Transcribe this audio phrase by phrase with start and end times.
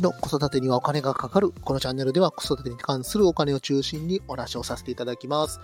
[0.00, 1.52] ちの子育てにはお金がかかる。
[1.62, 5.60] このチャンネルでは子育てに関するお金を中心にお話をさせていただきます。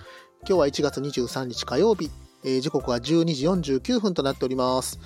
[0.46, 2.11] 今日は1月23日火曜日、
[2.45, 3.46] えー、時刻は12時
[3.79, 5.00] 49分となっております。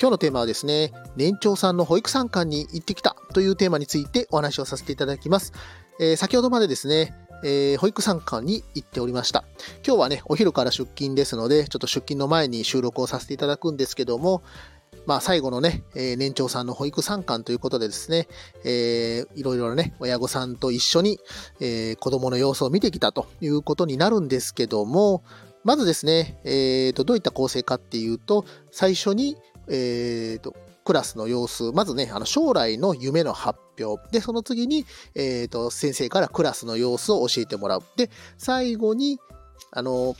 [0.00, 5.52] 今日のテーマはですね、年長さんの保育参観に行ってきたというテーマについてお話をさせていただきます。
[5.98, 9.44] えー、先ほどまでですね、えー、保育参観に行っておりました。
[9.84, 14.42] 今日はね、お昼から出勤ですので、ちょっと出勤の前に収録をさせていただくんですけども、
[15.06, 18.28] まあ、最後のね、えー、年長さんの保育参観ということでですね、
[18.64, 21.20] えー、いろいろね、親御さんと一緒に、
[21.60, 25.22] えー、子供の様子を見てきたということになるんですけども、
[25.64, 29.36] まずですね、えーと、どういった構成かっていうと、最初に、
[29.68, 34.00] えーと、クラスの様子、まずね、あの将来の夢の発表。
[34.10, 37.82] で、その次に、えーと、先生からクラスの様子を教えてもらう。
[37.96, 39.18] で、最後に、
[39.72, 40.14] あの、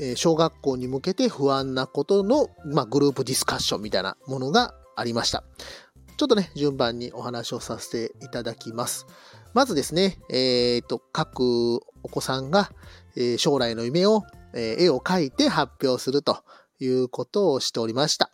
[0.00, 5.44] え小学校に向けて不安なことの、まあ、グループディスカッションみたいなものがありました。
[6.16, 9.06] ちょっとね、順番にお話をさせていただきます。
[9.52, 12.70] まずですね、え、ー、と、各お子さんが、
[13.16, 16.44] えー、将来の夢を、えー、絵を描いて発表すると
[16.78, 18.30] いうことをしておりました。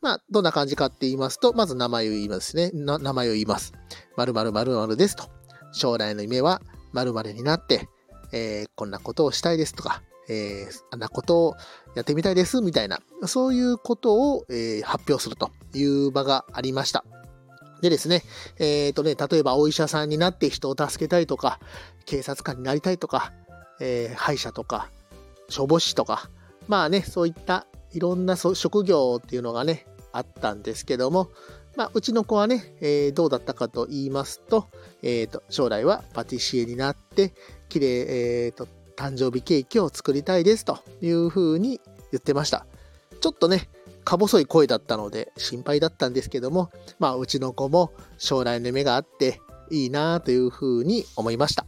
[0.00, 2.70] まあ、どんな感じかって言いますと、まず名前を言いますね。
[2.72, 3.72] 名前を言います。
[4.16, 5.24] 〇〇〇〇ですと。
[5.72, 7.88] 将来の夢は〇〇になって、
[8.32, 11.56] えー、こんなことをしたいですとか、えー、あんなことを
[11.94, 17.04] やってみたいですみたいな、そういうことを、えー、発表するという場がありました。
[17.80, 18.22] でですね、
[18.58, 21.60] えっ、ー、とね、例えばお医者さんになって人を助けたいとか、
[22.06, 23.32] 警察官になりたいとか、
[23.80, 24.90] えー、歯医者とか、
[25.48, 26.30] 消防士とか、
[26.66, 31.30] まあね、そういったいろんな職業っていうのがね、あったんですけども、
[31.76, 34.68] まあ、うちの子はね、えー、どうだったかと言いますと、
[35.02, 37.32] えっ、ー、と、将来はパティシエになって、
[37.68, 38.66] 綺麗、えっ、ー、と、
[38.98, 42.66] 誕生日ケーキを作りたいですというふうに言ってました。
[43.20, 43.68] ちょっとね、
[44.04, 51.64] か細い声だったので心配だったんですけども、まあ、うちの子も将来の夢があっていいなというふうに思いました。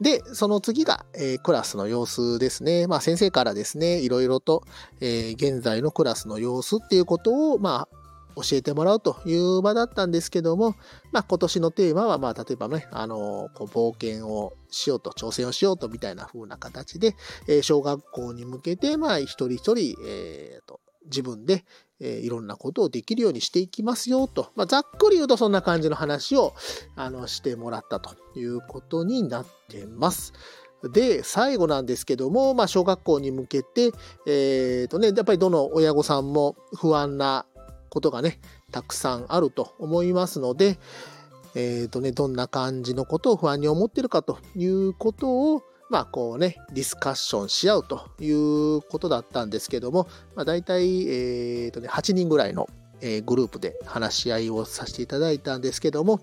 [0.00, 2.86] で、その次が、えー、クラスの様子ですね。
[2.86, 4.64] まあ、先生からですね、いろいろと、
[5.00, 8.05] えー、現在のクラスの様子っていうことを、まあ、
[8.36, 10.74] 教えてもらうという場だったんですけども、
[11.10, 17.16] まあ、今年のテーマは、まあ、例えばね、あの、こう冒険をしようと、挑戦をしようとみたいな風な形で、
[17.48, 21.64] え、小学校に向けて、まあ、一人一人、えーと、自分で、
[21.98, 26.52] え、いろんなことをできるようにしていきますよと、まあ、ざっくり言うとそんな感じの話を
[26.94, 30.34] あのしてもらったということになってます。
[30.82, 33.92] で、最後なんですけども、まあ、小学校に向けて、
[34.26, 37.46] えっ、ー、とね、やっぱりどの親御さんも不安な
[37.96, 38.38] ことがね、
[38.72, 40.78] たくさんあると思いますので、
[41.54, 52.68] えっ、ー、とね、どんな感じのことを不安に思ってるかということを、まあこうね、ディスカッションし合うということだったんですけども、まあ大体、えっ、ー、とね、8人ぐらいの、
[53.00, 56.20] えー、グループで話し合いをさせていただいたんですけども、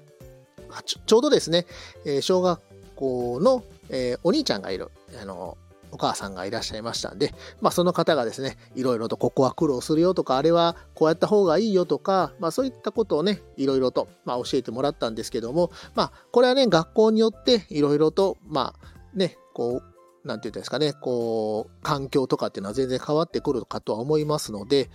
[0.86, 1.66] ちょちょうどですね、
[2.06, 2.62] え小学
[2.96, 5.58] 校の、えお兄ちゃんがいる、あの、
[5.94, 24.90] お母さんがいらっしゃいましたんで、まあ、その方がですね、いろいろとここは苦労するよとか、あれはこうやった方がいいよとか、まあ、そういったことをね、いろいろと、ま、教えてもらったんですけども、まあ、これはね、学校によっていろいろと、まあ、ね、こう、なんて言うんですかね、こう、環境とかっていうのは全然変わってくるかとは思いますので、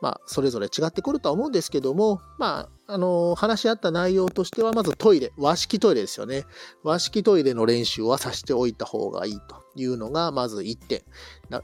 [0.00, 6.44] まあ、それぞれ違ってくるとは思うんですけども、まあ、あの、話し合った内容としては、まずトイレ、和式トイレですよね。
[6.82, 11.02] 和式トイレの練習はさせておいた方がいいというのが、まず1点。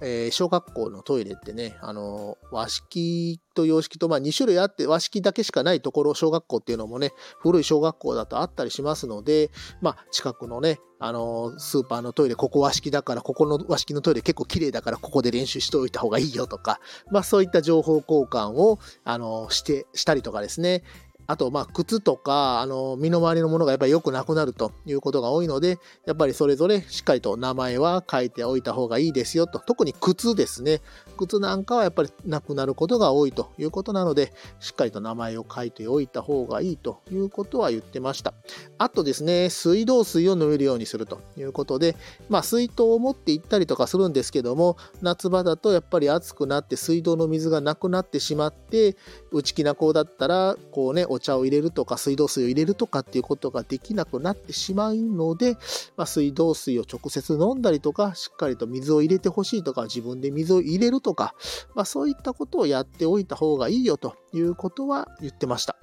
[0.00, 9.50] えー、小学校のトイレってね、あの、和式と洋式と、まあ2種類あって、和式だけしかないところ、小学校っていうのもね、古い小学校だとあったりしますので、
[9.82, 20.82] まあ、近くのね、あの、スーパーのトイレ、ここ和式だから、ここの和式のトイレ結構綺麗だから、ここで練習しておいた方がいいよとか、まあそういった情報交換を、あの、して、したりとかですね、
[21.30, 29.60] あと、まあ、靴とか、あの、身の回りのものがやっぱり良くなくなるということが多いので、やっぱりそれぞれしっかりと名前は書いておいた方がいいですよと。
[29.60, 30.80] 特に靴ですね。
[31.16, 38.34] 靴なんかはやっぱりなくなることが多いということなので、しっかりと名前を書いておいた方がいいということは言ってました。
[38.78, 41.94] あとですね、水道水を飲めるようにするということで、
[42.28, 48.96] まあ、水筒を持って行ったりとかするんですけども、夏場だとやっぱり暑くなって水道の水がなくなってしまって、
[49.30, 55.54] 内気な子だったら、こうね、お茶を入れるとか水道水を入れるとかっていうことができなくなってしまうので、
[55.96, 61.34] まあ、水道水を直接飲んだりとか、しっかりと水を入れてほしいとか、自分で水を入れるとか、
[61.74, 65.76] まあ、そういったことをやっておいた方がいいよということは言ってました。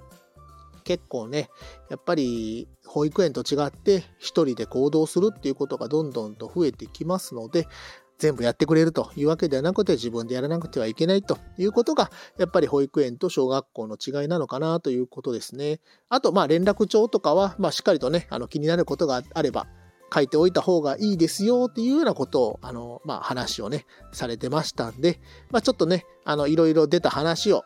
[0.84, 1.50] 結構ね、
[1.90, 7.68] やっぱり保育園と違って一人で行動するっていうことがどんどんと増えてきますので、
[8.18, 15.80] 全部やってくれるというわけではなくて自分でやらなくてはいけないということがやっぱり保育園と小学校の違いなのかなということですね。
[16.10, 19.68] あとまあ連絡帳とかはまあしっかりとねあの気になることがあれば
[20.14, 25.20] 書いておいた方がいいですよっていうようなことをあのまあ話をねされてましたんで
[25.52, 27.64] まあちょっとねあのいろいろ出た話を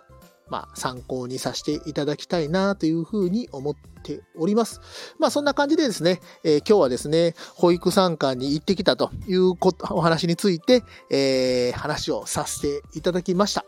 [0.52, 4.82] まあ、参考にさせていただきたいなというふうに思っております。
[5.18, 13.64] まあ、そんな感じでですね、えー、今日はですね、保育参観に行ってきたということお話について、えー、話をさせていただきました。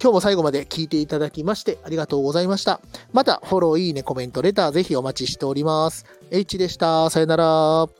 [0.00, 2.82] 今日も最後まで聞いていただきましてありがとうございました。
[3.12, 6.04] また、フォロー、いいね、コメント、レターぜひお待ちしております。
[6.30, 7.08] H でした。
[7.08, 7.97] さよなら。